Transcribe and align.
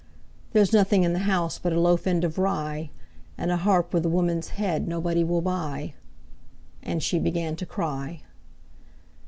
"There's 0.53 0.73
nothing 0.73 1.03
in 1.03 1.13
the 1.13 1.19
house 1.29 1.59
But 1.59 1.73
a 1.73 1.79
loaf 1.79 2.07
end 2.07 2.23
of 2.23 2.39
rye, 2.39 2.89
And 3.37 3.51
a 3.51 3.57
harp 3.57 3.93
with 3.93 4.03
a 4.03 4.09
woman's 4.09 4.47
head 4.57 4.87
Nobody 4.87 5.23
will 5.23 5.41
buy," 5.43 5.93
And 6.81 7.03
she 7.03 7.19
began 7.19 7.55
to 7.57 7.67
cry. 7.67 8.23